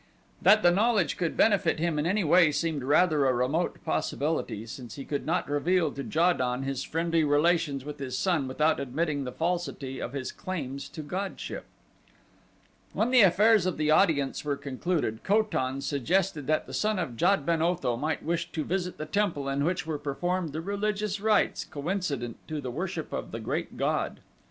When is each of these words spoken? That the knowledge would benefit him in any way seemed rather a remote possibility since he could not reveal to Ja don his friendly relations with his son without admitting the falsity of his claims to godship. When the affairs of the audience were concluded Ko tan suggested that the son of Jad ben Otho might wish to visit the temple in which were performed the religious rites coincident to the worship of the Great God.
That 0.41 0.63
the 0.63 0.71
knowledge 0.71 1.19
would 1.19 1.37
benefit 1.37 1.77
him 1.77 1.99
in 1.99 2.07
any 2.07 2.23
way 2.23 2.51
seemed 2.51 2.83
rather 2.83 3.27
a 3.27 3.33
remote 3.35 3.77
possibility 3.85 4.65
since 4.65 4.95
he 4.95 5.05
could 5.05 5.27
not 5.27 5.47
reveal 5.47 5.91
to 5.91 6.03
Ja 6.03 6.33
don 6.33 6.63
his 6.63 6.81
friendly 6.81 7.23
relations 7.23 7.85
with 7.85 7.99
his 7.99 8.17
son 8.17 8.47
without 8.47 8.79
admitting 8.79 9.25
the 9.25 9.31
falsity 9.31 9.99
of 9.99 10.13
his 10.13 10.31
claims 10.31 10.89
to 10.89 11.03
godship. 11.03 11.65
When 12.93 13.11
the 13.11 13.21
affairs 13.21 13.67
of 13.67 13.77
the 13.77 13.91
audience 13.91 14.43
were 14.43 14.55
concluded 14.57 15.23
Ko 15.23 15.43
tan 15.43 15.81
suggested 15.81 16.47
that 16.47 16.65
the 16.65 16.73
son 16.73 16.97
of 16.97 17.15
Jad 17.15 17.45
ben 17.45 17.61
Otho 17.61 17.95
might 17.95 18.23
wish 18.23 18.51
to 18.53 18.63
visit 18.63 18.97
the 18.97 19.05
temple 19.05 19.47
in 19.47 19.63
which 19.63 19.85
were 19.85 19.99
performed 19.99 20.51
the 20.51 20.61
religious 20.61 21.19
rites 21.21 21.63
coincident 21.63 22.37
to 22.47 22.59
the 22.59 22.71
worship 22.71 23.13
of 23.13 23.29
the 23.29 23.39
Great 23.39 23.77
God. 23.77 24.19